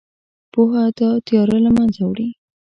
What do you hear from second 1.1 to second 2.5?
تیاره له منځه وړي.